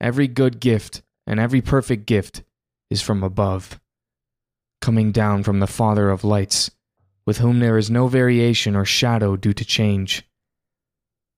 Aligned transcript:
Every 0.00 0.28
good 0.28 0.60
gift 0.60 1.02
and 1.26 1.40
every 1.40 1.60
perfect 1.60 2.06
gift 2.06 2.42
is 2.90 3.00
from 3.00 3.22
above, 3.22 3.80
coming 4.80 5.12
down 5.12 5.42
from 5.42 5.60
the 5.60 5.66
Father 5.66 6.10
of 6.10 6.24
lights, 6.24 6.70
with 7.26 7.38
whom 7.38 7.60
there 7.60 7.78
is 7.78 7.90
no 7.90 8.06
variation 8.08 8.76
or 8.76 8.84
shadow 8.84 9.36
due 9.36 9.54
to 9.54 9.64
change. 9.64 10.28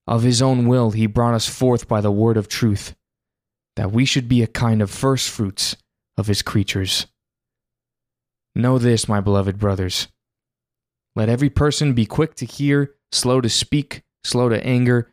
Of 0.06 0.22
his 0.22 0.42
own 0.42 0.66
will 0.66 0.90
he 0.90 1.06
brought 1.06 1.34
us 1.34 1.48
forth 1.48 1.88
by 1.88 2.00
the 2.00 2.10
word 2.10 2.36
of 2.36 2.48
truth, 2.48 2.94
that 3.76 3.92
we 3.92 4.04
should 4.04 4.28
be 4.28 4.42
a 4.42 4.48
kind 4.48 4.82
of 4.82 4.90
first 4.90 5.30
fruits 5.30 5.76
of 6.16 6.26
his 6.26 6.42
creatures. 6.42 7.06
Know 8.54 8.78
this, 8.78 9.08
my 9.08 9.20
beloved 9.20 9.58
brothers. 9.58 10.08
Let 11.14 11.28
every 11.28 11.50
person 11.50 11.92
be 11.92 12.06
quick 12.06 12.34
to 12.36 12.46
hear, 12.46 12.94
slow 13.12 13.40
to 13.40 13.48
speak, 13.48 14.02
slow 14.24 14.48
to 14.48 14.64
anger, 14.64 15.12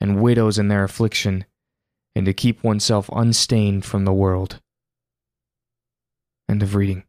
and 0.00 0.20
widows 0.20 0.58
in 0.58 0.68
their 0.68 0.84
affliction, 0.84 1.44
and 2.14 2.26
to 2.26 2.32
keep 2.32 2.62
oneself 2.64 3.08
unstained 3.12 3.84
from 3.84 4.04
the 4.04 4.12
world. 4.12 4.60
End 6.48 6.62
of 6.62 6.74
reading. 6.74 7.04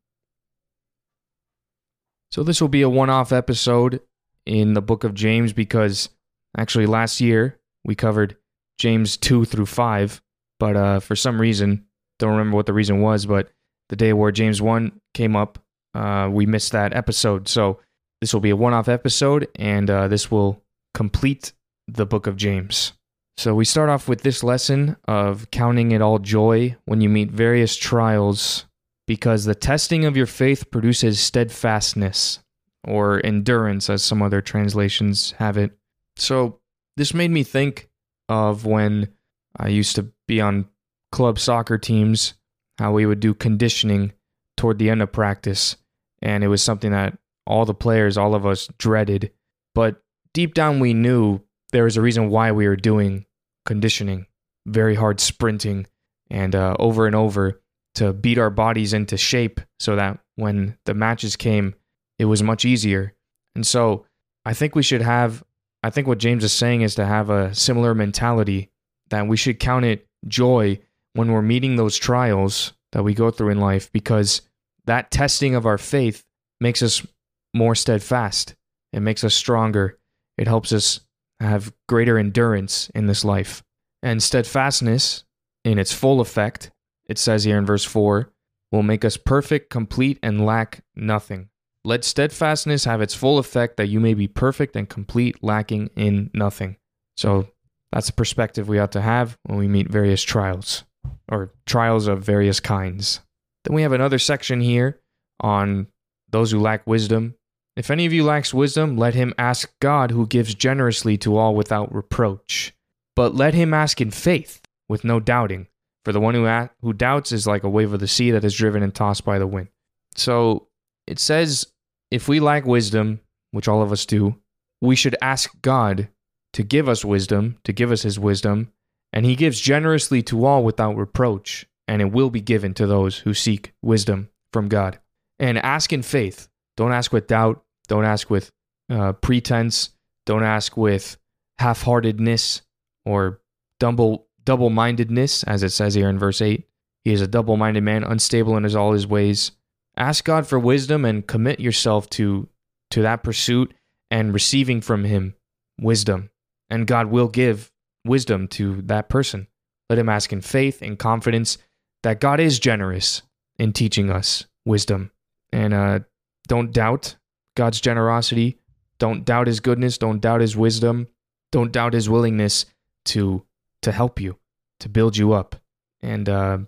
So, 2.32 2.44
this 2.44 2.62
will 2.62 2.70
be 2.70 2.82
a 2.82 2.90
one 2.90 3.10
off 3.10 3.32
episode 3.32 4.02
in 4.46 4.74
the 4.74 4.82
book 4.82 5.04
of 5.04 5.14
James 5.14 5.54
because 5.54 6.10
actually 6.58 6.86
last 6.86 7.22
year 7.22 7.60
we 7.84 7.96
covered 7.96 8.38
James 8.78 9.18
2 9.18 9.46
through 9.46 9.66
5, 9.66 10.22
but 10.60 10.76
uh, 10.76 11.00
for 11.00 11.16
some 11.16 11.40
reason, 11.40 11.86
don't 12.20 12.32
remember 12.32 12.56
what 12.56 12.66
the 12.66 12.74
reason 12.74 13.02
was, 13.02 13.26
but 13.26 13.50
the 13.90 13.96
day 13.96 14.14
where 14.14 14.32
James 14.32 14.62
1 14.62 14.92
came 15.14 15.36
up, 15.36 15.60
uh, 15.94 16.30
we 16.32 16.46
missed 16.46 16.72
that 16.72 16.96
episode. 16.96 17.48
So, 17.48 17.80
this 18.22 18.34
will 18.34 18.42
be 18.42 18.52
a 18.52 18.56
one 18.56 18.74
off 18.74 18.88
episode, 18.88 19.48
and 19.56 19.90
uh, 19.90 20.08
this 20.08 20.30
will 20.30 20.62
complete 20.94 21.54
the 21.94 22.06
book 22.06 22.28
of 22.28 22.38
James. 22.38 22.94
So 23.38 23.56
we 23.56 23.66
start 23.66 23.90
off 23.90 24.08
with 24.08 24.22
this 24.22 24.44
lesson 24.44 24.98
of 25.08 25.50
counting 25.52 25.92
it 25.92 26.02
all 26.02 26.20
joy 26.20 26.76
when 26.86 27.02
you 27.02 27.10
meet 27.10 27.32
various 27.32 27.76
trials, 27.76 28.66
because 29.08 29.46
the 29.46 29.56
testing 29.56 30.06
of 30.06 30.16
your 30.16 30.26
faith 30.26 30.70
produces 30.70 31.20
steadfastness 31.20 32.40
or 32.84 33.26
endurance, 33.26 33.90
as 33.90 34.04
some 34.04 34.22
other 34.22 34.42
translations 34.42 35.32
have 35.38 35.58
it. 35.58 35.78
So 36.16 36.60
this 36.98 37.14
made 37.14 37.32
me 37.32 37.44
think 37.44 37.90
of 38.30 38.66
when 38.66 39.10
I 39.58 39.70
used 39.70 39.96
to 39.96 40.12
be 40.28 40.40
on 40.40 40.68
club 41.12 41.40
soccer 41.40 41.78
teams, 41.78 42.36
how 42.78 42.94
we 42.94 43.06
would 43.06 43.20
do 43.20 43.34
conditioning 43.34 44.14
toward 44.56 44.80
the 44.80 44.90
end 44.90 45.02
of 45.02 45.12
practice. 45.12 45.78
And 46.22 46.44
it 46.44 46.48
was 46.48 46.62
something 46.62 46.92
that 46.92 47.18
all 47.46 47.66
the 47.66 47.74
players, 47.74 48.18
all 48.18 48.36
of 48.36 48.46
us 48.46 48.68
dreaded. 48.78 49.32
But 49.74 50.02
deep 50.34 50.54
down, 50.54 50.80
we 50.80 50.94
knew 50.94 51.42
there 51.72 51.84
was 51.84 51.98
a 51.98 52.02
reason 52.02 52.30
why 52.30 52.52
we 52.52 52.68
were 52.68 52.76
doing 52.76 53.26
conditioning, 53.66 54.28
very 54.66 54.96
hard 54.96 55.20
sprinting, 55.20 55.88
and 56.30 56.56
uh, 56.56 56.76
over 56.80 57.08
and 57.08 57.16
over 57.16 57.62
to 57.96 58.14
beat 58.14 58.38
our 58.38 58.50
bodies 58.50 58.94
into 58.94 59.18
shape 59.18 59.60
so 59.80 59.96
that 59.96 60.20
when 60.36 60.78
the 60.86 60.94
matches 60.94 61.36
came, 61.36 61.76
it 62.20 62.26
was 62.26 62.42
much 62.42 62.66
easier. 62.66 63.14
And 63.56 63.66
so 63.68 64.06
I 64.46 64.54
think 64.54 64.76
we 64.76 64.84
should 64.84 65.02
have, 65.02 65.44
I 65.84 65.90
think 65.90 66.08
what 66.08 66.18
James 66.18 66.44
is 66.44 66.54
saying 66.54 66.82
is 66.82 66.96
to 66.96 67.06
have 67.06 67.30
a 67.30 67.54
similar 67.54 67.94
mentality 67.94 68.70
that 69.10 69.28
we 69.28 69.38
should 69.38 69.60
count 69.60 69.86
it 69.86 70.08
joy 70.28 70.80
when 71.14 71.32
we're 71.32 71.42
meeting 71.42 71.76
those 71.76 71.98
trials 71.98 72.74
that 72.94 73.04
we 73.04 73.14
go 73.14 73.30
through 73.30 73.50
in 73.50 73.60
life 73.60 73.92
because 73.92 74.42
that 74.86 75.12
testing 75.12 75.56
of 75.56 75.66
our 75.66 75.78
faith 75.78 76.24
makes 76.60 76.82
us 76.82 77.06
more 77.54 77.76
steadfast. 77.76 78.56
It 78.94 79.02
makes 79.02 79.24
us 79.24 79.34
stronger. 79.34 79.98
It 80.38 80.48
helps 80.48 80.72
us 80.72 81.02
have 81.42 81.74
greater 81.88 82.18
endurance 82.18 82.90
in 82.96 83.08
this 83.08 83.26
life. 83.26 83.64
And 84.04 84.22
steadfastness, 84.22 85.24
in 85.64 85.78
its 85.78 85.94
full 85.94 86.22
effect, 86.22 86.72
it 87.08 87.18
says 87.18 87.44
here 87.44 87.58
in 87.58 87.66
verse 87.66 87.84
4, 87.84 88.32
will 88.72 88.84
make 88.84 89.04
us 89.04 89.18
perfect, 89.18 89.70
complete, 89.70 90.18
and 90.24 90.46
lack 90.46 90.84
nothing. 90.96 91.50
Let 91.84 92.04
steadfastness 92.04 92.86
have 92.86 93.02
its 93.02 93.16
full 93.16 93.38
effect 93.38 93.78
that 93.78 93.90
you 93.90 94.00
may 94.00 94.14
be 94.14 94.28
perfect 94.28 94.76
and 94.76 94.88
complete, 94.88 95.44
lacking 95.44 95.90
in 95.96 96.30
nothing. 96.34 96.78
So 97.18 97.48
that's 97.92 98.08
the 98.08 98.14
perspective 98.14 98.68
we 98.68 98.80
ought 98.80 98.92
to 98.94 99.02
have 99.02 99.38
when 99.44 99.58
we 99.58 99.68
meet 99.68 99.90
various 99.90 100.24
trials 100.24 100.84
or 101.30 101.52
trials 101.66 102.08
of 102.08 102.24
various 102.24 102.60
kinds. 102.60 103.22
Then 103.64 103.76
we 103.76 103.82
have 103.82 103.92
another 103.92 104.20
section 104.20 104.62
here 104.62 105.00
on 105.40 105.88
those 106.30 106.52
who 106.52 106.60
lack 106.60 106.86
wisdom. 106.88 107.36
If 107.76 107.90
any 107.90 108.06
of 108.06 108.14
you 108.14 108.24
lacks 108.24 108.54
wisdom, 108.54 108.98
let 108.98 109.14
him 109.14 109.34
ask 109.38 109.72
God 109.80 110.12
who 110.12 110.28
gives 110.28 110.54
generously 110.54 111.18
to 111.20 111.38
all 111.38 111.56
without 111.56 111.94
reproach. 111.94 112.74
But 113.16 113.36
let 113.36 113.54
him 113.54 113.74
ask 113.74 114.02
in 114.02 114.12
faith, 114.12 114.62
with 114.90 115.04
no 115.04 115.20
doubting. 115.20 115.68
For 116.04 116.12
the 116.12 116.20
one 116.20 116.34
who, 116.34 116.46
a- 116.46 116.70
who 116.82 116.94
doubts 116.94 117.32
is 117.32 117.48
like 117.48 117.64
a 117.64 117.70
wave 117.70 117.94
of 117.94 118.00
the 118.00 118.08
sea 118.08 118.32
that 118.32 118.44
is 118.44 118.56
driven 118.56 118.84
and 118.84 118.94
tossed 118.94 119.24
by 119.24 119.40
the 119.40 119.48
wind. 119.48 119.70
So 120.16 120.68
it 121.08 121.20
says 121.20 121.68
if 122.10 122.28
we 122.28 122.40
lack 122.40 122.66
wisdom, 122.66 123.22
which 123.52 123.68
all 123.68 123.82
of 123.82 123.92
us 123.92 124.06
do, 124.06 124.36
we 124.82 124.96
should 124.96 125.16
ask 125.22 125.50
God 125.62 126.10
to 126.54 126.64
give 126.64 126.90
us 126.90 127.06
wisdom, 127.06 127.58
to 127.64 127.72
give 127.72 127.92
us 127.92 128.02
his 128.02 128.20
wisdom, 128.20 128.72
and 129.14 129.26
he 129.26 129.36
gives 129.36 129.62
generously 129.62 130.22
to 130.24 130.46
all 130.46 130.64
without 130.64 130.98
reproach, 130.98 131.66
and 131.88 132.02
it 132.02 132.12
will 132.12 132.30
be 132.30 132.42
given 132.42 132.74
to 132.74 132.88
those 132.88 133.20
who 133.20 133.34
seek 133.34 133.74
wisdom 133.82 134.30
from 134.52 134.68
God. 134.68 135.00
And 135.40 135.58
ask 135.58 135.94
in 135.94 136.02
faith. 136.02 136.50
Don't 136.82 136.94
ask 136.94 137.14
with 137.14 137.28
doubt. 137.28 137.64
Don't 137.90 138.06
ask 138.06 138.32
with 138.32 138.50
uh, 138.90 139.14
pretense. 139.14 139.92
Don't 140.26 140.42
ask 140.42 140.76
with 140.76 141.16
half 141.60 141.84
heartedness 141.84 142.64
or 143.06 143.40
double 143.80 144.26
double 144.46 144.72
mindedness, 144.72 145.44
as 145.44 145.62
it 145.62 145.70
says 145.70 145.94
here 145.94 146.10
in 146.10 146.18
verse 146.18 146.42
8. 146.42 146.68
He 147.04 147.14
is 147.14 147.22
a 147.22 147.28
double 147.28 147.56
minded 147.56 147.84
man, 147.84 148.04
unstable 148.04 148.58
in 148.58 148.64
his, 148.64 148.76
all 148.76 148.94
his 148.94 149.06
ways. 149.06 149.52
Ask 149.96 150.26
God 150.26 150.48
for 150.48 150.58
wisdom 150.58 151.06
and 151.06 151.28
commit 151.28 151.60
yourself 151.60 152.10
to, 152.12 152.50
to 152.90 153.04
that 153.04 153.22
pursuit 153.22 153.76
and 154.10 154.34
receiving 154.34 154.82
from 154.82 155.04
him 155.04 155.36
wisdom. 155.80 156.32
And 156.68 156.88
God 156.88 157.12
will 157.12 157.28
give 157.28 157.72
wisdom 158.04 158.48
to 158.58 158.82
that 158.88 159.08
person. 159.08 159.46
Let 159.88 160.00
him 160.00 160.10
ask 160.10 160.34
in 160.34 160.42
faith 160.42 160.82
and 160.82 160.98
confidence 160.98 161.60
that 162.02 162.20
God 162.20 162.40
is 162.40 162.58
generous 162.58 163.22
in 163.60 163.72
teaching 163.72 164.10
us 164.10 164.48
wisdom. 164.66 165.12
And 165.54 165.76
uh, 165.76 166.00
don't 166.48 166.72
doubt 166.72 167.16
God's 167.56 167.82
generosity. 167.82 168.58
Don't 169.00 169.26
doubt 169.26 169.48
his 169.48 169.60
goodness. 169.60 169.98
Don't 169.98 170.22
doubt 170.22 170.42
his 170.42 170.56
wisdom. 170.56 171.08
Don't 171.52 171.72
doubt 171.72 171.94
his 171.94 172.10
willingness 172.10 172.66
to 173.06 173.44
to 173.82 173.92
help 173.92 174.22
you, 174.22 174.38
to 174.80 174.90
build 174.90 175.18
you 175.18 175.34
up. 175.34 175.56
And 176.02 176.30
uh, 176.30 176.60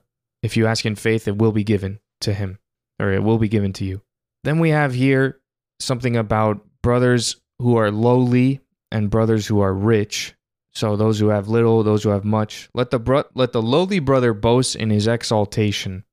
if 0.41 0.57
you 0.57 0.65
ask 0.65 0.85
in 0.85 0.95
faith, 0.95 1.27
it 1.27 1.37
will 1.37 1.51
be 1.51 1.63
given 1.63 1.99
to 2.21 2.33
him, 2.33 2.59
or 2.99 3.11
it 3.11 3.23
will 3.23 3.37
be 3.37 3.47
given 3.47 3.71
to 3.73 3.85
you. 3.85 4.01
Then 4.43 4.59
we 4.59 4.71
have 4.71 4.93
here 4.93 5.39
something 5.79 6.17
about 6.17 6.65
brothers 6.81 7.37
who 7.59 7.77
are 7.77 7.91
lowly 7.91 8.61
and 8.91 9.09
brothers 9.09 9.47
who 9.47 9.59
are 9.61 9.73
rich. 9.73 10.35
So 10.73 10.95
those 10.95 11.19
who 11.19 11.27
have 11.27 11.47
little, 11.47 11.83
those 11.83 12.03
who 12.03 12.09
have 12.09 12.25
much. 12.25 12.69
Let 12.73 12.89
the 12.89 12.99
bro- 12.99 13.25
let 13.35 13.51
the 13.51 13.61
lowly 13.61 13.99
brother 13.99 14.33
boast 14.33 14.75
in 14.75 14.89
his 14.89 15.07
exaltation. 15.07 16.03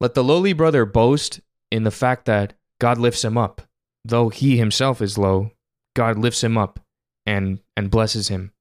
Let 0.00 0.14
the 0.14 0.24
lowly 0.24 0.52
brother 0.52 0.84
boast 0.84 1.40
in 1.70 1.84
the 1.84 1.90
fact 1.90 2.24
that 2.26 2.54
God 2.80 2.98
lifts 2.98 3.24
him 3.24 3.36
up. 3.36 3.62
Though 4.04 4.28
he 4.28 4.56
himself 4.56 5.02
is 5.02 5.18
low, 5.18 5.52
God 5.94 6.18
lifts 6.18 6.42
him 6.42 6.56
up 6.56 6.80
and 7.26 7.60
and 7.76 7.90
blesses 7.90 8.28
him 8.28 8.52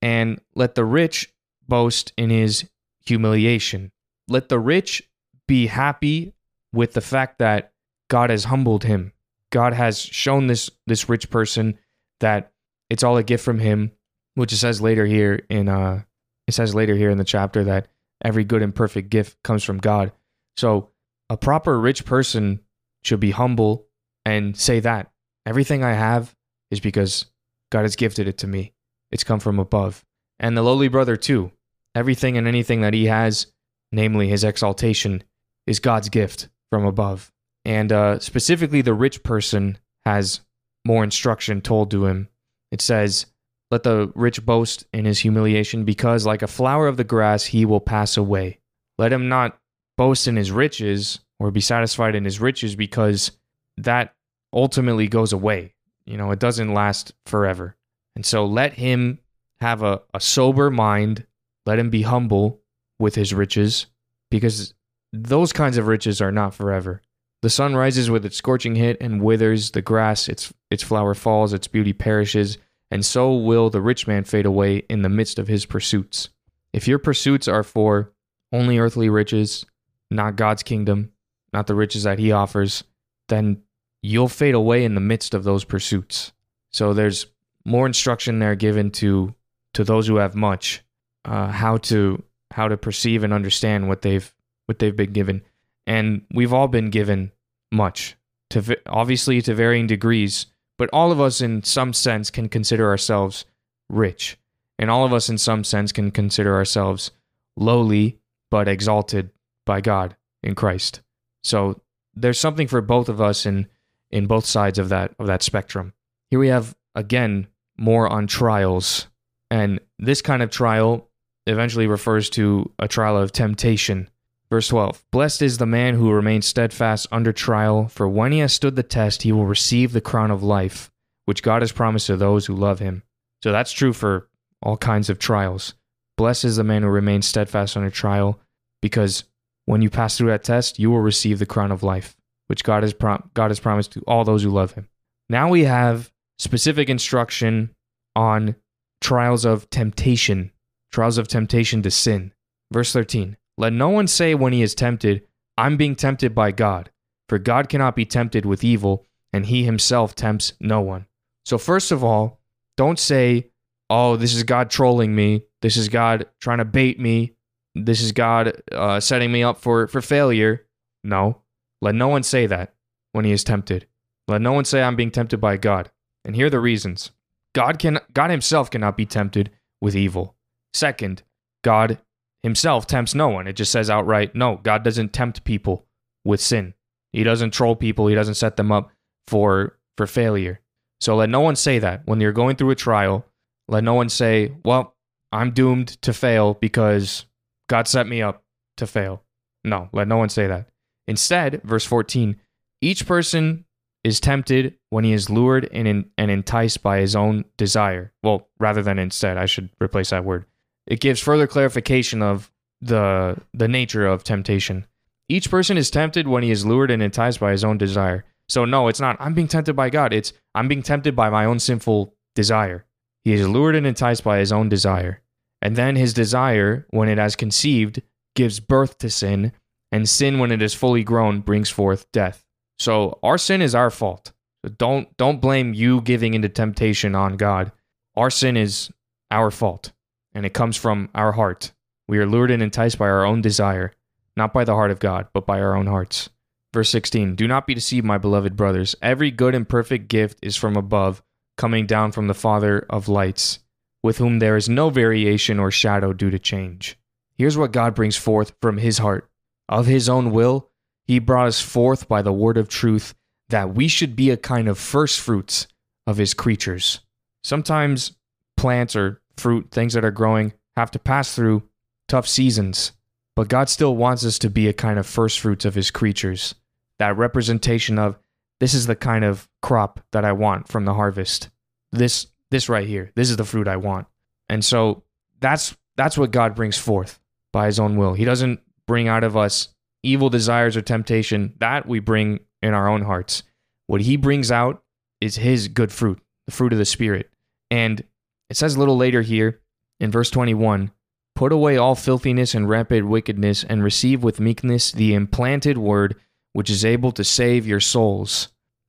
and 0.00 0.40
let 0.54 0.74
the 0.74 0.84
rich 0.84 1.32
boast 1.68 2.12
in 2.16 2.30
his 2.30 2.68
humiliation. 3.06 3.92
Let 4.28 4.48
the 4.48 4.58
rich 4.58 5.02
be 5.46 5.66
happy 5.66 6.34
with 6.72 6.92
the 6.92 7.00
fact 7.00 7.38
that 7.38 7.72
God 8.08 8.30
has 8.30 8.44
humbled 8.44 8.84
him. 8.84 9.12
God 9.50 9.72
has 9.72 10.00
shown 10.00 10.48
this 10.48 10.70
this 10.86 11.08
rich 11.08 11.30
person 11.30 11.78
that 12.20 12.52
it's 12.90 13.02
all 13.02 13.16
a 13.16 13.22
gift 13.22 13.44
from 13.44 13.58
him, 13.58 13.92
which 14.34 14.52
it 14.52 14.56
says 14.56 14.80
later 14.80 15.06
here 15.06 15.44
in 15.48 15.68
uh 15.68 16.02
it 16.46 16.52
says 16.52 16.74
later 16.74 16.96
here 16.96 17.10
in 17.10 17.18
the 17.18 17.24
chapter 17.24 17.64
that 17.64 17.88
every 18.24 18.44
good 18.44 18.62
and 18.62 18.74
perfect 18.74 19.10
gift 19.10 19.42
comes 19.42 19.62
from 19.62 19.78
God. 19.78 20.12
So 20.56 20.90
a 21.30 21.36
proper 21.36 21.78
rich 21.78 22.04
person 22.04 22.60
should 23.02 23.20
be 23.20 23.30
humble 23.32 23.86
and 24.24 24.56
say 24.56 24.80
that 24.80 25.10
everything 25.46 25.82
I 25.84 25.92
have 25.92 26.34
is 26.70 26.80
because 26.80 27.26
God 27.70 27.82
has 27.82 27.96
gifted 27.96 28.28
it 28.28 28.38
to 28.38 28.46
me. 28.46 28.72
It's 29.10 29.24
come 29.24 29.40
from 29.40 29.58
above. 29.58 30.04
And 30.38 30.56
the 30.56 30.62
lowly 30.62 30.88
brother, 30.88 31.16
too. 31.16 31.52
Everything 31.94 32.38
and 32.38 32.48
anything 32.48 32.80
that 32.80 32.94
he 32.94 33.06
has, 33.06 33.46
namely 33.90 34.28
his 34.28 34.44
exaltation, 34.44 35.22
is 35.66 35.80
God's 35.80 36.08
gift 36.08 36.48
from 36.70 36.84
above. 36.84 37.30
And 37.64 37.92
uh, 37.92 38.18
specifically, 38.18 38.82
the 38.82 38.94
rich 38.94 39.22
person 39.22 39.78
has 40.04 40.40
more 40.84 41.04
instruction 41.04 41.60
told 41.60 41.90
to 41.90 42.06
him. 42.06 42.28
It 42.70 42.80
says, 42.80 43.26
Let 43.70 43.82
the 43.82 44.10
rich 44.14 44.44
boast 44.44 44.86
in 44.92 45.04
his 45.04 45.20
humiliation, 45.20 45.84
because 45.84 46.26
like 46.26 46.42
a 46.42 46.48
flower 46.48 46.88
of 46.88 46.96
the 46.96 47.04
grass, 47.04 47.44
he 47.44 47.64
will 47.64 47.80
pass 47.80 48.16
away. 48.16 48.58
Let 48.98 49.12
him 49.12 49.28
not 49.28 49.58
boast 49.96 50.26
in 50.26 50.36
his 50.36 50.50
riches 50.50 51.20
or 51.42 51.50
be 51.50 51.60
satisfied 51.60 52.14
in 52.14 52.24
his 52.24 52.40
riches, 52.40 52.76
because 52.76 53.32
that 53.76 54.14
ultimately 54.52 55.08
goes 55.08 55.32
away. 55.32 55.74
You 56.04 56.16
know, 56.16 56.30
it 56.30 56.38
doesn't 56.38 56.74
last 56.74 57.12
forever. 57.26 57.76
And 58.14 58.24
so 58.24 58.44
let 58.44 58.74
him 58.74 59.18
have 59.60 59.82
a, 59.82 60.02
a 60.12 60.20
sober 60.20 60.70
mind, 60.70 61.26
let 61.66 61.78
him 61.78 61.90
be 61.90 62.02
humble 62.02 62.60
with 62.98 63.14
his 63.14 63.32
riches, 63.32 63.86
because 64.30 64.74
those 65.12 65.52
kinds 65.52 65.76
of 65.76 65.86
riches 65.86 66.20
are 66.20 66.32
not 66.32 66.54
forever. 66.54 67.02
The 67.42 67.50
sun 67.50 67.74
rises 67.74 68.08
with 68.08 68.24
its 68.24 68.36
scorching 68.36 68.76
heat 68.76 68.96
and 69.00 69.20
withers 69.20 69.72
the 69.72 69.82
grass, 69.82 70.28
its 70.28 70.52
its 70.70 70.82
flower 70.82 71.14
falls, 71.14 71.52
its 71.52 71.66
beauty 71.66 71.92
perishes, 71.92 72.58
and 72.90 73.04
so 73.04 73.34
will 73.34 73.68
the 73.68 73.80
rich 73.80 74.06
man 74.06 74.24
fade 74.24 74.46
away 74.46 74.84
in 74.88 75.02
the 75.02 75.08
midst 75.08 75.38
of 75.38 75.48
his 75.48 75.66
pursuits. 75.66 76.28
If 76.72 76.86
your 76.86 76.98
pursuits 76.98 77.48
are 77.48 77.64
for 77.64 78.12
only 78.52 78.78
earthly 78.78 79.08
riches, 79.08 79.66
not 80.10 80.36
God's 80.36 80.62
kingdom, 80.62 81.12
not 81.52 81.66
the 81.66 81.74
riches 81.74 82.04
that 82.04 82.18
he 82.18 82.32
offers, 82.32 82.84
then 83.28 83.62
you'll 84.02 84.28
fade 84.28 84.54
away 84.54 84.84
in 84.84 84.94
the 84.94 85.00
midst 85.00 85.34
of 85.34 85.44
those 85.44 85.64
pursuits. 85.64 86.32
So 86.70 86.94
there's 86.94 87.26
more 87.64 87.86
instruction 87.86 88.38
there 88.38 88.54
given 88.54 88.90
to 88.92 89.34
to 89.74 89.84
those 89.84 90.06
who 90.06 90.16
have 90.16 90.34
much, 90.34 90.82
uh, 91.24 91.48
how 91.48 91.78
to 91.78 92.22
how 92.50 92.68
to 92.68 92.76
perceive 92.76 93.24
and 93.24 93.32
understand 93.32 93.88
what 93.88 94.02
they've 94.02 94.34
what 94.66 94.78
they've 94.78 94.96
been 94.96 95.12
given, 95.12 95.42
and 95.86 96.22
we've 96.32 96.52
all 96.52 96.68
been 96.68 96.90
given 96.90 97.32
much 97.70 98.16
to 98.50 98.78
obviously 98.86 99.40
to 99.42 99.54
varying 99.54 99.86
degrees, 99.86 100.46
but 100.78 100.90
all 100.92 101.10
of 101.10 101.20
us 101.20 101.40
in 101.40 101.62
some 101.62 101.92
sense 101.92 102.30
can 102.30 102.48
consider 102.48 102.88
ourselves 102.88 103.44
rich, 103.88 104.38
and 104.78 104.90
all 104.90 105.04
of 105.04 105.12
us 105.12 105.28
in 105.28 105.38
some 105.38 105.64
sense 105.64 105.92
can 105.92 106.10
consider 106.10 106.54
ourselves 106.54 107.10
lowly 107.56 108.18
but 108.50 108.68
exalted 108.68 109.30
by 109.64 109.80
God 109.80 110.16
in 110.42 110.54
Christ. 110.54 111.00
So 111.42 111.80
there's 112.14 112.38
something 112.38 112.68
for 112.68 112.80
both 112.80 113.08
of 113.08 113.20
us 113.20 113.46
in 113.46 113.68
in 114.10 114.26
both 114.26 114.44
sides 114.44 114.78
of 114.78 114.90
that 114.90 115.14
of 115.18 115.26
that 115.26 115.42
spectrum. 115.42 115.92
Here 116.30 116.38
we 116.38 116.48
have 116.48 116.76
again 116.94 117.48
more 117.76 118.08
on 118.08 118.26
trials. 118.26 119.08
And 119.50 119.80
this 119.98 120.22
kind 120.22 120.42
of 120.42 120.50
trial 120.50 121.08
eventually 121.46 121.86
refers 121.86 122.30
to 122.30 122.70
a 122.78 122.88
trial 122.88 123.16
of 123.16 123.32
temptation. 123.32 124.08
Verse 124.50 124.68
12 124.68 125.02
Blessed 125.10 125.42
is 125.42 125.58
the 125.58 125.66
man 125.66 125.94
who 125.94 126.12
remains 126.12 126.46
steadfast 126.46 127.06
under 127.10 127.32
trial, 127.32 127.88
for 127.88 128.08
when 128.08 128.32
he 128.32 128.38
has 128.40 128.52
stood 128.52 128.76
the 128.76 128.82
test, 128.82 129.22
he 129.22 129.32
will 129.32 129.46
receive 129.46 129.92
the 129.92 130.00
crown 130.00 130.30
of 130.30 130.42
life, 130.42 130.90
which 131.24 131.42
God 131.42 131.62
has 131.62 131.72
promised 131.72 132.06
to 132.08 132.16
those 132.16 132.46
who 132.46 132.54
love 132.54 132.78
him. 132.78 133.02
So 133.42 133.50
that's 133.50 133.72
true 133.72 133.92
for 133.92 134.28
all 134.62 134.76
kinds 134.76 135.10
of 135.10 135.18
trials. 135.18 135.74
Blessed 136.16 136.44
is 136.44 136.56
the 136.56 136.64
man 136.64 136.82
who 136.82 136.88
remains 136.88 137.26
steadfast 137.26 137.76
under 137.76 137.90
trial, 137.90 138.38
because 138.80 139.24
when 139.72 139.82
you 139.82 139.90
pass 139.90 140.16
through 140.16 140.28
that 140.28 140.44
test, 140.44 140.78
you 140.78 140.90
will 140.90 141.00
receive 141.00 141.38
the 141.38 141.46
crown 141.46 141.72
of 141.72 141.82
life, 141.82 142.14
which 142.46 142.62
God 142.62 142.82
has, 142.82 142.92
prom- 142.92 143.30
God 143.34 143.50
has 143.50 143.58
promised 143.58 143.92
to 143.92 144.02
all 144.06 144.22
those 144.22 144.42
who 144.42 144.50
love 144.50 144.72
him. 144.72 144.88
Now 145.28 145.48
we 145.48 145.64
have 145.64 146.12
specific 146.38 146.90
instruction 146.90 147.74
on 148.14 148.54
trials 149.00 149.44
of 149.44 149.70
temptation, 149.70 150.52
trials 150.92 151.16
of 151.16 151.26
temptation 151.26 151.82
to 151.82 151.90
sin. 151.90 152.32
Verse 152.70 152.92
13 152.92 153.36
Let 153.56 153.72
no 153.72 153.88
one 153.88 154.06
say 154.06 154.34
when 154.34 154.52
he 154.52 154.62
is 154.62 154.74
tempted, 154.74 155.22
I'm 155.56 155.76
being 155.76 155.96
tempted 155.96 156.34
by 156.34 156.52
God, 156.52 156.90
for 157.28 157.38
God 157.38 157.68
cannot 157.68 157.96
be 157.96 158.04
tempted 158.04 158.44
with 158.44 158.62
evil, 158.62 159.06
and 159.32 159.46
he 159.46 159.64
himself 159.64 160.14
tempts 160.14 160.52
no 160.60 160.82
one. 160.82 161.06
So, 161.46 161.56
first 161.56 161.90
of 161.90 162.04
all, 162.04 162.40
don't 162.76 162.98
say, 162.98 163.50
Oh, 163.88 164.16
this 164.16 164.34
is 164.34 164.42
God 164.42 164.70
trolling 164.70 165.14
me. 165.14 165.44
This 165.60 165.76
is 165.76 165.88
God 165.88 166.26
trying 166.40 166.58
to 166.58 166.64
bait 166.64 166.98
me. 167.00 167.34
This 167.74 168.00
is 168.00 168.12
God 168.12 168.62
uh, 168.70 169.00
setting 169.00 169.32
me 169.32 169.42
up 169.42 169.58
for, 169.58 169.86
for 169.86 170.00
failure. 170.00 170.66
No. 171.04 171.42
Let 171.80 171.94
no 171.94 172.08
one 172.08 172.22
say 172.22 172.46
that 172.46 172.74
when 173.12 173.24
he 173.24 173.32
is 173.32 173.44
tempted. 173.44 173.86
Let 174.28 174.40
no 174.40 174.52
one 174.52 174.64
say 174.64 174.82
I'm 174.82 174.96
being 174.96 175.10
tempted 175.10 175.38
by 175.38 175.56
God. 175.56 175.90
And 176.24 176.36
here 176.36 176.46
are 176.46 176.50
the 176.50 176.60
reasons. 176.60 177.10
God 177.54 177.78
can 177.78 177.98
God 178.14 178.30
himself 178.30 178.70
cannot 178.70 178.96
be 178.96 179.06
tempted 179.06 179.50
with 179.80 179.96
evil. 179.96 180.36
Second, 180.72 181.22
God 181.64 181.98
himself 182.42 182.86
tempts 182.86 183.14
no 183.14 183.28
one. 183.28 183.46
It 183.46 183.56
just 183.56 183.72
says 183.72 183.90
outright, 183.90 184.34
no, 184.34 184.60
God 184.62 184.84
doesn't 184.84 185.12
tempt 185.12 185.44
people 185.44 185.84
with 186.24 186.40
sin. 186.40 186.74
He 187.12 187.24
doesn't 187.24 187.50
troll 187.50 187.76
people, 187.76 188.06
he 188.06 188.14
doesn't 188.14 188.34
set 188.34 188.56
them 188.56 188.72
up 188.72 188.90
for 189.28 189.78
for 189.96 190.06
failure. 190.06 190.60
So 191.00 191.16
let 191.16 191.28
no 191.28 191.40
one 191.40 191.56
say 191.56 191.78
that 191.80 192.02
when 192.06 192.20
you're 192.20 192.32
going 192.32 192.56
through 192.56 192.70
a 192.70 192.76
trial, 192.76 193.26
let 193.68 193.84
no 193.84 193.94
one 193.94 194.08
say, 194.08 194.54
"Well, 194.64 194.94
I'm 195.30 195.50
doomed 195.50 195.88
to 196.02 196.12
fail 196.12 196.54
because 196.54 197.26
God 197.72 197.88
set 197.88 198.06
me 198.06 198.20
up 198.20 198.44
to 198.76 198.86
fail." 198.86 199.22
No, 199.64 199.88
let 199.92 200.08
no 200.08 200.16
one 200.16 200.28
say 200.28 200.46
that. 200.46 200.68
Instead, 201.08 201.62
verse 201.64 201.84
14, 201.84 202.36
each 202.80 203.06
person 203.06 203.64
is 204.04 204.20
tempted 204.20 204.74
when 204.90 205.04
he 205.04 205.12
is 205.12 205.30
lured 205.30 205.68
and, 205.72 206.06
and 206.18 206.30
enticed 206.30 206.82
by 206.82 206.98
his 206.98 207.14
own 207.14 207.44
desire. 207.56 208.12
Well, 208.22 208.48
rather 208.58 208.82
than 208.82 208.98
instead, 208.98 209.38
I 209.38 209.46
should 209.46 209.70
replace 209.80 210.10
that 210.10 210.24
word. 210.24 210.46
It 210.86 211.00
gives 211.00 211.20
further 211.20 211.46
clarification 211.46 212.22
of 212.22 212.50
the 212.80 213.36
the 213.54 213.68
nature 213.68 214.06
of 214.06 214.24
temptation. 214.24 214.86
Each 215.28 215.48
person 215.48 215.76
is 215.76 215.90
tempted 215.90 216.26
when 216.26 216.42
he 216.42 216.50
is 216.50 216.66
lured 216.66 216.90
and 216.90 217.00
enticed 217.00 217.38
by 217.38 217.52
his 217.52 217.62
own 217.62 217.78
desire. 217.78 218.24
So 218.48 218.64
no, 218.64 218.88
it's 218.88 219.00
not 219.00 219.16
I'm 219.20 219.34
being 219.34 219.46
tempted 219.46 219.74
by 219.74 219.88
God. 219.88 220.12
It's 220.12 220.32
I'm 220.54 220.66
being 220.66 220.82
tempted 220.82 221.14
by 221.14 221.30
my 221.30 221.44
own 221.44 221.60
sinful 221.60 222.12
desire. 222.34 222.84
He 223.24 223.32
is 223.34 223.46
lured 223.48 223.76
and 223.76 223.86
enticed 223.86 224.24
by 224.24 224.38
his 224.38 224.50
own 224.50 224.68
desire. 224.68 225.21
And 225.62 225.76
then 225.76 225.96
his 225.96 226.12
desire, 226.12 226.86
when 226.90 227.08
it 227.08 227.18
has 227.18 227.36
conceived, 227.36 228.02
gives 228.34 228.60
birth 228.60 228.98
to 228.98 229.08
sin, 229.08 229.52
and 229.92 230.08
sin 230.08 230.38
when 230.38 230.50
it 230.50 230.60
is 230.60 230.74
fully 230.74 231.04
grown 231.04 231.40
brings 231.40 231.70
forth 231.70 232.10
death. 232.12 232.44
So 232.78 233.18
our 233.22 233.38
sin 233.38 233.62
is 233.62 233.74
our 233.74 233.90
fault. 233.90 234.32
Don't 234.76 235.16
don't 235.16 235.40
blame 235.40 235.72
you 235.74 236.00
giving 236.00 236.34
into 236.34 236.48
temptation 236.48 237.14
on 237.14 237.36
God. 237.36 237.72
Our 238.16 238.30
sin 238.30 238.56
is 238.56 238.90
our 239.30 239.50
fault, 239.50 239.92
and 240.34 240.44
it 240.44 240.54
comes 240.54 240.76
from 240.76 241.08
our 241.14 241.32
heart. 241.32 241.72
We 242.08 242.18
are 242.18 242.26
lured 242.26 242.50
and 242.50 242.62
enticed 242.62 242.98
by 242.98 243.08
our 243.08 243.24
own 243.24 243.40
desire, 243.40 243.92
not 244.36 244.52
by 244.52 244.64
the 244.64 244.74
heart 244.74 244.90
of 244.90 244.98
God, 244.98 245.28
but 245.32 245.46
by 245.46 245.60
our 245.60 245.76
own 245.76 245.86
hearts. 245.86 246.28
Verse 246.72 246.90
16 246.90 247.36
Do 247.36 247.46
not 247.46 247.66
be 247.66 247.74
deceived, 247.74 248.06
my 248.06 248.18
beloved 248.18 248.56
brothers. 248.56 248.96
Every 249.02 249.30
good 249.30 249.54
and 249.54 249.68
perfect 249.68 250.08
gift 250.08 250.38
is 250.42 250.56
from 250.56 250.76
above, 250.76 251.22
coming 251.56 251.86
down 251.86 252.12
from 252.12 252.26
the 252.26 252.34
Father 252.34 252.86
of 252.90 253.08
lights, 253.08 253.60
with 254.02 254.18
whom 254.18 254.38
there 254.38 254.56
is 254.56 254.68
no 254.68 254.90
variation 254.90 255.58
or 255.58 255.70
shadow 255.70 256.12
due 256.12 256.30
to 256.30 256.38
change. 256.38 256.98
Here's 257.36 257.56
what 257.56 257.72
God 257.72 257.94
brings 257.94 258.16
forth 258.16 258.52
from 258.60 258.78
his 258.78 258.98
heart. 258.98 259.28
Of 259.68 259.86
his 259.86 260.08
own 260.08 260.32
will, 260.32 260.68
he 261.04 261.18
brought 261.18 261.48
us 261.48 261.60
forth 261.60 262.08
by 262.08 262.22
the 262.22 262.32
word 262.32 262.56
of 262.56 262.68
truth 262.68 263.14
that 263.48 263.74
we 263.74 263.88
should 263.88 264.16
be 264.16 264.30
a 264.30 264.36
kind 264.36 264.68
of 264.68 264.78
first 264.78 265.20
fruits 265.20 265.66
of 266.06 266.16
his 266.16 266.34
creatures. 266.34 267.00
Sometimes 267.44 268.12
plants 268.56 268.96
or 268.96 269.20
fruit, 269.36 269.70
things 269.70 269.94
that 269.94 270.04
are 270.04 270.10
growing, 270.10 270.52
have 270.76 270.90
to 270.92 270.98
pass 270.98 271.34
through 271.34 271.62
tough 272.08 272.26
seasons, 272.26 272.92
but 273.36 273.48
God 273.48 273.68
still 273.68 273.96
wants 273.96 274.24
us 274.24 274.38
to 274.40 274.50
be 274.50 274.68
a 274.68 274.72
kind 274.72 274.98
of 274.98 275.06
first 275.06 275.40
fruits 275.40 275.64
of 275.64 275.74
his 275.74 275.90
creatures. 275.90 276.54
That 276.98 277.16
representation 277.16 277.98
of 277.98 278.18
this 278.60 278.74
is 278.74 278.86
the 278.86 278.96
kind 278.96 279.24
of 279.24 279.48
crop 279.60 280.00
that 280.12 280.24
I 280.24 280.32
want 280.32 280.68
from 280.68 280.84
the 280.84 280.94
harvest. 280.94 281.50
This 281.90 282.28
this 282.52 282.68
right 282.68 282.86
here, 282.86 283.10
this 283.16 283.30
is 283.30 283.36
the 283.36 283.44
fruit 283.44 283.66
I 283.66 283.76
want. 283.76 284.06
And 284.48 284.64
so 284.64 285.02
that's 285.40 285.76
that's 285.96 286.16
what 286.16 286.30
God 286.30 286.54
brings 286.54 286.78
forth 286.78 287.18
by 287.52 287.66
his 287.66 287.80
own 287.80 287.96
will. 287.96 288.14
He 288.14 288.24
doesn't 288.24 288.60
bring 288.86 289.08
out 289.08 289.24
of 289.24 289.36
us 289.36 289.68
evil 290.02 290.30
desires 290.30 290.76
or 290.76 290.82
temptation, 290.82 291.54
that 291.58 291.86
we 291.86 292.00
bring 292.00 292.40
in 292.62 292.74
our 292.74 292.88
own 292.88 293.02
hearts. 293.02 293.42
What 293.86 294.00
he 294.00 294.16
brings 294.16 294.50
out 294.50 294.82
is 295.20 295.36
his 295.36 295.68
good 295.68 295.92
fruit, 295.92 296.20
the 296.46 296.52
fruit 296.52 296.72
of 296.72 296.78
the 296.78 296.84
Spirit. 296.84 297.30
And 297.70 298.02
it 298.50 298.56
says 298.56 298.74
a 298.74 298.78
little 298.78 298.96
later 298.96 299.22
here 299.22 299.60
in 300.00 300.10
verse 300.10 300.30
21 300.30 300.90
Put 301.34 301.52
away 301.52 301.76
all 301.76 301.94
filthiness 301.94 302.54
and 302.54 302.68
rampant 302.68 303.08
wickedness, 303.08 303.64
and 303.64 303.82
receive 303.82 304.22
with 304.22 304.38
meekness 304.38 304.92
the 304.92 305.14
implanted 305.14 305.78
word, 305.78 306.16
which 306.52 306.68
is 306.68 306.84
able 306.84 307.10
to 307.12 307.24
save 307.24 307.66
your 307.66 307.80
souls. 307.80 308.48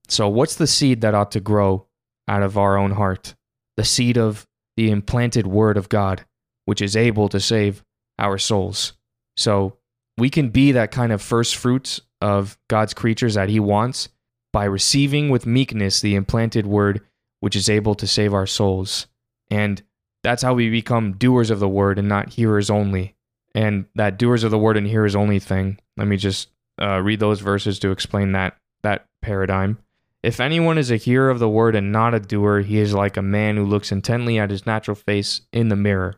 So, 0.09 0.27
what's 0.27 0.55
the 0.55 0.67
seed 0.67 1.01
that 1.01 1.15
ought 1.15 1.31
to 1.31 1.39
grow 1.39 1.87
out 2.27 2.43
of 2.43 2.57
our 2.57 2.77
own 2.77 2.91
heart? 2.91 3.35
The 3.77 3.83
seed 3.83 4.17
of 4.17 4.45
the 4.77 4.89
implanted 4.91 5.47
word 5.47 5.77
of 5.77 5.89
God, 5.89 6.25
which 6.65 6.81
is 6.81 6.95
able 6.95 7.29
to 7.29 7.39
save 7.39 7.83
our 8.19 8.37
souls. 8.37 8.93
So, 9.37 9.77
we 10.17 10.29
can 10.29 10.49
be 10.49 10.71
that 10.73 10.91
kind 10.91 11.11
of 11.11 11.21
first 11.21 11.55
fruits 11.55 11.99
of 12.21 12.57
God's 12.69 12.93
creatures 12.93 13.33
that 13.33 13.49
He 13.49 13.59
wants 13.59 14.09
by 14.51 14.65
receiving 14.65 15.29
with 15.29 15.47
meekness 15.47 15.99
the 16.01 16.15
implanted 16.15 16.67
word 16.67 17.01
which 17.43 17.57
is 17.57 17.69
able 17.69 17.93
to 17.95 18.07
save 18.07 18.33
our 18.33 18.47
souls. 18.47 19.07
And 19.51 19.81
that's 20.23 20.43
how 20.43 20.53
we 20.53 20.69
become 20.69 21.17
doers 21.17 21.49
of 21.49 21.59
the 21.59 21.67
word 21.67 21.99
and 21.99 22.07
not 22.07 22.29
hearers 22.29 22.69
only. 22.69 23.15
And 23.53 23.85
that 23.95 24.17
doers 24.17 24.45
of 24.45 24.51
the 24.51 24.57
word 24.57 24.77
and 24.77 24.87
hearers 24.87 25.13
only 25.13 25.39
thing, 25.39 25.77
let 25.97 26.07
me 26.07 26.15
just 26.15 26.49
uh, 26.81 27.01
read 27.01 27.19
those 27.19 27.41
verses 27.41 27.79
to 27.79 27.91
explain 27.91 28.31
that 28.31 28.55
that 28.83 29.07
paradigm. 29.21 29.77
If 30.23 30.39
anyone 30.39 30.77
is 30.77 30.89
a 30.89 30.95
hearer 30.95 31.29
of 31.29 31.39
the 31.39 31.49
word 31.49 31.75
and 31.75 31.91
not 31.91 32.13
a 32.13 32.19
doer, 32.19 32.61
he 32.61 32.79
is 32.79 32.93
like 32.93 33.17
a 33.17 33.21
man 33.21 33.57
who 33.57 33.65
looks 33.65 33.91
intently 33.91 34.39
at 34.39 34.49
his 34.49 34.65
natural 34.65 34.95
face 34.95 35.41
in 35.51 35.67
the 35.67 35.75
mirror. 35.75 36.15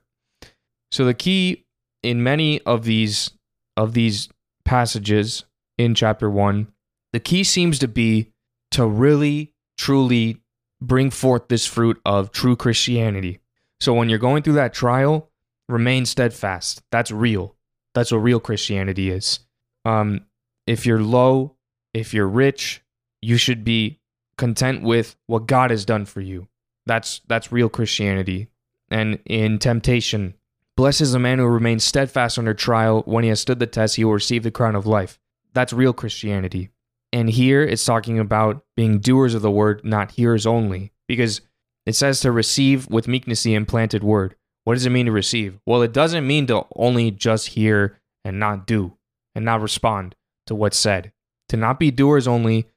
So 0.91 1.05
the 1.05 1.15
key 1.15 1.65
in 2.03 2.21
many 2.21 2.62
of 2.62 2.83
these 2.83 3.31
of 3.75 3.93
these 3.93 4.29
passages 4.63 5.43
in 5.77 5.95
chapter 5.95 6.29
1, 6.29 6.67
the 7.13 7.19
key 7.19 7.43
seems 7.43 7.79
to 7.79 7.88
be 7.88 8.31
to 8.71 8.85
really, 8.85 9.53
truly 9.77 10.38
bring 10.81 11.09
forth 11.09 11.47
this 11.47 11.65
fruit 11.65 12.00
of 12.05 12.31
true 12.31 12.55
Christianity. 12.55 13.39
So 13.79 13.93
when 13.93 14.07
you're 14.07 14.19
going 14.19 14.43
through 14.43 14.53
that 14.53 14.74
trial, 14.74 15.31
remain 15.67 16.05
steadfast. 16.05 16.81
That's 16.91 17.12
real. 17.12 17.55
That's 17.93 18.12
what 18.12 18.19
real 18.19 18.39
Christianity 18.39 19.09
is. 19.09 19.39
Um, 19.83 20.25
if 20.67 20.85
you're 20.85 21.01
low, 21.01 21.55
if 21.93 22.13
you're 22.13 22.27
rich, 22.27 22.81
you 23.25 23.38
should 23.38 23.63
be 23.63 24.00
content 24.38 24.84
with 24.84 25.15
what 25.27 25.48
God 25.48 25.72
has 25.72 25.86
done 25.86 26.05
for 26.05 26.22
you. 26.22 26.48
That's 26.86 27.22
that's 27.27 27.51
real 27.51 27.70
Christianity. 27.70 28.50
And 28.91 29.20
in 29.25 29.58
temptation, 29.58 30.36
Blessed 30.77 31.01
is 31.01 31.13
the 31.13 31.20
man 31.20 31.39
who 31.39 31.46
remains 31.46 31.86
steadfast 31.86 32.38
under 32.38 32.53
trial. 32.53 33.01
When 33.05 33.24
he 33.24 33.29
has 33.29 33.39
stood 33.39 33.60
the 33.60 33.67
test, 33.67 33.96
he 33.96 34.03
will 34.03 34.13
receive 34.13 34.44
the 34.44 34.51
crown 34.51 34.75
of 34.75 34.86
life. 34.86 35.17
That's 35.53 35.72
real 35.72 35.94
Christianity. 35.94 36.70
And 37.13 37.29
here 37.29 37.63
it's 37.63 37.86
talking 37.86 38.20
about 38.20 38.63
being 38.75 39.00
doers 39.00 39.34
of 39.34 39.41
the 39.41 39.51
word, 39.51 39.86
not 39.86 40.12
hearers 40.12 40.46
only, 40.46 40.91
because 41.08 41.39
it 41.86 41.96
says 41.96 42.20
to 42.22 42.32
receive 42.32 42.89
with 42.89 43.08
meekness 43.08 43.44
the 43.44 43.55
implanted 43.55 44.03
word. 44.03 44.36
What 44.65 44.74
does 44.74 44.86
it 44.86 44.89
mean 44.89 45.05
to 45.05 45.13
receive? 45.13 45.60
Well, 45.65 45.82
it 45.82 45.94
doesn't 45.94 46.27
mean 46.27 46.48
to 46.48 46.65
only 46.75 47.10
just 47.10 47.50
hear 47.50 47.98
and 48.25 48.38
not 48.38 48.67
do 48.67 48.98
and 49.34 49.46
not 49.46 49.62
respond 49.62 50.15
to 50.48 50.55
what's 50.55 50.77
said. 50.77 51.13
To 51.50 51.58
not 51.58 51.79
be 51.79 51.89
doers 51.89 52.27
only, 52.27 52.67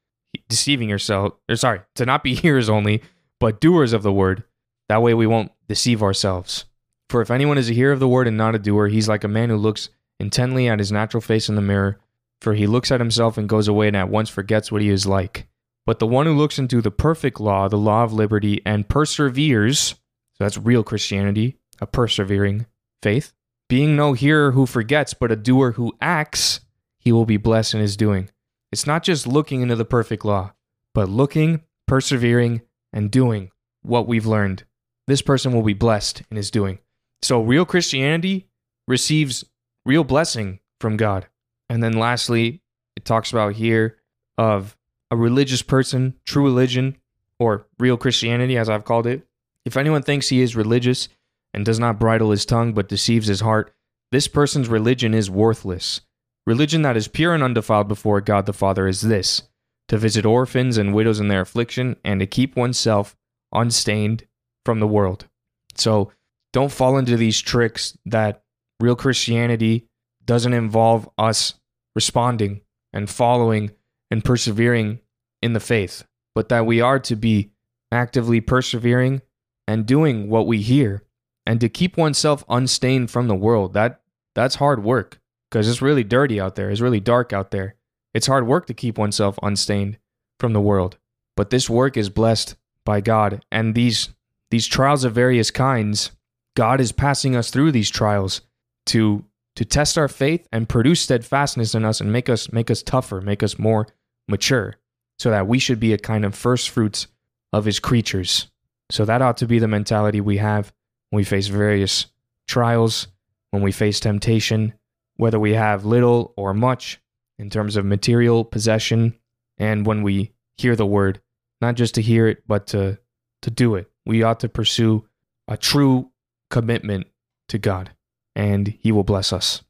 deceiving 0.49 0.89
yourself, 0.89 1.35
or 1.49 1.57
sorry, 1.57 1.81
to 1.95 2.07
not 2.07 2.23
be 2.23 2.35
hearers 2.37 2.69
only, 2.69 3.03
but 3.41 3.61
doers 3.61 3.93
of 3.93 4.03
the 4.03 4.13
word. 4.13 4.45
That 4.89 5.03
way 5.03 5.15
we 5.15 5.27
won't 5.27 5.53
deceive 5.69 6.03
ourselves. 6.03 6.65
For 7.11 7.21
if 7.21 7.31
anyone 7.31 7.59
is 7.59 7.71
a 7.71 7.75
hearer 7.75 7.93
of 7.93 8.01
the 8.01 8.09
word 8.09 8.27
and 8.27 8.37
not 8.37 8.55
a 8.55 8.59
doer, 8.59 8.89
he's 8.89 9.09
like 9.09 9.25
a 9.25 9.29
man 9.29 9.51
who 9.51 9.57
looks 9.57 9.91
intently 10.19 10.69
at 10.69 10.79
his 10.79 10.93
natural 10.93 11.21
face 11.21 11.49
in 11.49 11.55
the 11.55 11.63
mirror. 11.63 11.99
For 12.41 12.55
he 12.55 12.67
looks 12.67 12.91
at 12.91 13.01
himself 13.01 13.37
and 13.37 13.49
goes 13.49 13.69
away 13.69 13.89
and 13.89 13.97
at 13.97 14.11
once 14.11 14.29
forgets 14.29 14.71
what 14.71 14.83
he 14.83 14.89
is 14.89 15.07
like. 15.07 15.49
But 15.87 15.99
the 15.99 16.07
one 16.07 16.27
who 16.27 16.37
looks 16.37 16.59
into 16.59 16.83
the 16.83 16.91
perfect 16.91 17.41
law, 17.41 17.69
the 17.69 17.79
law 17.79 18.05
of 18.05 18.13
liberty, 18.13 18.61
and 18.65 18.89
perseveres, 18.89 19.79
so 19.79 19.97
that's 20.39 20.59
real 20.59 20.85
Christianity, 20.85 21.57
a 21.81 21.87
persevering 21.87 22.67
faith, 23.03 23.33
being 23.69 23.97
no 23.97 24.13
hearer 24.13 24.53
who 24.53 24.67
forgets, 24.67 25.15
but 25.15 25.33
a 25.33 25.37
doer 25.37 25.73
who 25.73 25.97
acts, 26.01 26.61
he 26.99 27.11
will 27.11 27.27
be 27.27 27.39
blessed 27.39 27.75
in 27.75 27.81
his 27.81 27.97
doing. 27.97 28.31
It's 28.71 28.87
not 28.87 29.03
just 29.03 29.27
looking 29.27 29.63
into 29.63 29.77
the 29.77 29.85
perfect 29.85 30.25
law, 30.25 30.53
but 30.95 31.09
looking, 31.09 31.63
persevering, 31.87 32.63
and 32.93 33.11
doing 33.11 33.51
what 33.83 34.07
we've 34.07 34.27
learned. 34.27 34.65
This 35.07 35.23
person 35.23 35.53
will 35.53 35.63
be 35.63 35.75
blessed 35.75 36.23
in 36.31 36.37
his 36.37 36.51
doing. 36.51 36.79
So 37.23 37.41
real 37.41 37.65
Christianity 37.65 38.49
receives 38.87 39.45
real 39.87 40.05
blessing 40.05 40.61
from 40.81 40.97
God. 40.97 41.27
And 41.69 41.83
then 41.83 41.95
lastly, 41.95 42.63
it 42.97 43.05
talks 43.05 43.33
about 43.33 43.55
here 43.55 43.97
of 44.37 44.77
a 45.11 45.17
religious 45.17 45.63
person, 45.63 46.15
true 46.25 46.45
religion, 46.45 46.97
or 47.39 47.67
real 47.79 47.97
Christianity, 47.97 48.57
as 48.59 48.69
I've 48.69 48.85
called 48.85 49.07
it. 49.07 49.27
If 49.65 49.77
anyone 49.77 50.03
thinks 50.03 50.29
he 50.29 50.43
is 50.43 50.57
religious 50.57 51.09
and 51.55 51.65
does 51.65 51.79
not 51.79 51.99
bridle 51.99 52.31
his 52.31 52.45
tongue 52.45 52.73
but 52.73 52.89
deceives 52.89 53.27
his 53.27 53.41
heart, 53.41 53.75
this 54.11 54.29
person's 54.29 54.69
religion 54.69 55.15
is 55.15 55.31
worthless. 55.31 56.03
Religion 56.49 56.81
that 56.81 56.97
is 56.97 57.09
pure 57.09 57.35
and 57.35 57.43
undefiled 57.43 57.89
before 57.89 58.23
God 58.23 58.47
the 58.47 58.55
Father 58.55 58.89
is 58.89 59.03
this 59.03 59.43
to 59.87 59.99
visit 59.99 60.25
orphans 60.25 60.79
and 60.79 60.95
widows 60.95 61.21
in 61.21 61.29
their 61.29 61.43
affliction 61.43 61.97
and 62.03 62.21
to 62.21 62.27
keep 62.27 62.57
oneself 62.57 63.15
unstained 63.53 64.27
from 64.65 64.81
the 64.81 64.87
world. 64.87 65.27
So, 65.75 66.11
don't 66.55 66.73
fall 66.73 66.97
into 66.97 67.19
these 67.19 67.39
tricks 67.39 67.99
that 68.07 68.45
real 68.81 68.97
Christianity 68.97 69.89
doesn't 70.25 70.55
involve 70.55 71.07
us 71.19 71.53
responding 71.95 72.63
and 72.95 73.11
following 73.11 73.73
and 74.11 74.25
persevering 74.25 75.01
in 75.43 75.53
the 75.53 75.61
faith, 75.61 76.07
but 76.35 76.49
that 76.49 76.65
we 76.65 76.81
are 76.81 76.99
to 77.01 77.15
be 77.15 77.51
actively 77.93 78.41
persevering 78.41 79.21
and 79.67 79.85
doing 79.85 80.31
what 80.31 80.47
we 80.47 80.63
hear 80.63 81.03
and 81.45 81.61
to 81.61 81.69
keep 81.69 81.99
oneself 81.99 82.43
unstained 82.49 83.11
from 83.11 83.29
the 83.29 83.35
world. 83.35 83.75
That 83.75 84.01
That's 84.35 84.55
hard 84.55 84.83
work 84.83 85.21
because 85.51 85.69
it's 85.69 85.83
really 85.83 86.05
dirty 86.05 86.41
out 86.41 86.55
there. 86.55 86.71
It's 86.71 86.81
really 86.81 87.01
dark 87.01 87.33
out 87.33 87.51
there. 87.51 87.75
It's 88.15 88.27
hard 88.27 88.47
work 88.47 88.67
to 88.67 88.75
keep 88.75 88.99
oneself 88.99 89.39
unstained 89.43 89.99
from 90.39 90.53
the 90.53 90.61
world. 90.61 90.97
But 91.37 91.51
this 91.51 91.71
work 91.71 91.97
is 91.97 92.11
blessed 92.11 92.57
by 92.85 93.01
God, 93.01 93.45
and 93.53 93.75
these 93.75 94.09
these 94.51 94.67
trials 94.67 95.05
of 95.05 95.15
various 95.15 95.51
kinds, 95.51 96.11
God 96.57 96.81
is 96.81 96.91
passing 96.91 97.37
us 97.37 97.51
through 97.51 97.73
these 97.73 97.91
trials 97.91 98.41
to 98.87 99.25
to 99.57 99.65
test 99.65 99.99
our 99.99 100.09
faith 100.09 100.47
and 100.53 100.69
produce 100.69 101.01
steadfastness 101.01 101.75
in 101.75 101.85
us 101.85 102.01
and 102.01 102.13
make 102.13 102.29
us 102.29 102.51
make 102.53 102.71
us 102.71 102.83
tougher, 102.83 103.21
make 103.21 103.43
us 103.43 103.59
more 103.59 103.89
mature, 104.27 104.77
so 105.19 105.31
that 105.31 105.47
we 105.47 105.59
should 105.59 105.81
be 105.81 105.93
a 105.93 105.99
kind 105.99 106.25
of 106.25 106.35
first 106.35 106.71
fruits 106.71 107.09
of 107.53 107.65
his 107.65 107.79
creatures. 107.79 108.49
So 108.91 109.05
that 109.05 109.23
ought 109.23 109.37
to 109.39 109.47
be 109.47 109.59
the 109.59 109.69
mentality 109.69 110.21
we 110.21 110.39
have 110.39 110.73
when 111.11 111.19
we 111.19 111.25
face 111.25 111.49
various 111.49 112.07
trials, 112.47 113.09
when 113.51 113.63
we 113.63 113.73
face 113.73 114.01
temptation, 114.01 114.75
whether 115.19 115.39
we 115.39 115.53
have 115.53 115.85
little 115.85 116.33
or 116.37 116.55
much 116.55 117.01
in 117.39 117.51
terms 117.51 117.77
of 117.77 117.85
material 117.85 118.45
possession, 118.45 119.19
and 119.59 119.85
when 119.85 120.03
we 120.03 120.33
hear 120.57 120.75
the 120.75 120.87
word, 120.87 121.21
not 121.61 121.75
just 121.75 121.95
to 121.97 122.03
hear 122.03 122.27
it, 122.27 122.43
but 122.47 122.69
to, 122.69 122.99
to 123.43 123.51
do 123.51 123.75
it. 123.75 123.91
We 124.07 124.23
ought 124.23 124.41
to 124.41 124.49
pursue 124.49 125.07
a 125.47 125.57
true 125.57 126.11
commitment 126.51 127.09
to 127.49 127.59
God, 127.59 127.91
and 128.35 128.69
He 128.81 128.91
will 128.91 129.05
bless 129.05 129.33
us. 129.33 129.63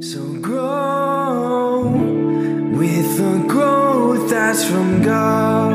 So 0.00 0.38
grow 0.40 1.88
with 1.88 3.16
the 3.16 3.44
growth 3.48 4.28
that's 4.28 4.64
from 4.64 5.02
God. 5.02 5.73